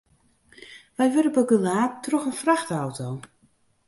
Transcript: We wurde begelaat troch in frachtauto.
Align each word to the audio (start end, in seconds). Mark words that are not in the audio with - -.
We 0.99 1.05
wurde 1.13 1.31
begelaat 1.37 1.93
troch 2.05 2.25
in 2.29 2.39
frachtauto. 2.43 3.07